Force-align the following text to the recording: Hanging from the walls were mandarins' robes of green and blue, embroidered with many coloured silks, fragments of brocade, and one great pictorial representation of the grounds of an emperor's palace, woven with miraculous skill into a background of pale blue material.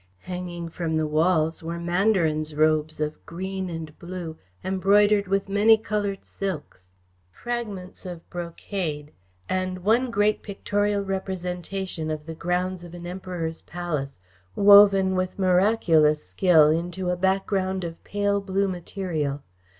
Hanging 0.21 0.67
from 0.69 0.97
the 0.97 1.05
walls 1.05 1.61
were 1.61 1.77
mandarins' 1.79 2.55
robes 2.55 2.99
of 2.99 3.23
green 3.27 3.69
and 3.69 3.99
blue, 3.99 4.35
embroidered 4.63 5.27
with 5.27 5.47
many 5.47 5.77
coloured 5.77 6.25
silks, 6.25 6.91
fragments 7.29 8.03
of 8.03 8.27
brocade, 8.27 9.11
and 9.47 9.83
one 9.83 10.09
great 10.09 10.41
pictorial 10.41 11.05
representation 11.05 12.09
of 12.09 12.25
the 12.25 12.33
grounds 12.33 12.83
of 12.83 12.95
an 12.95 13.05
emperor's 13.05 13.61
palace, 13.61 14.17
woven 14.55 15.13
with 15.13 15.37
miraculous 15.37 16.23
skill 16.25 16.69
into 16.69 17.11
a 17.11 17.15
background 17.15 17.83
of 17.83 18.03
pale 18.03 18.41
blue 18.41 18.67
material. 18.67 19.43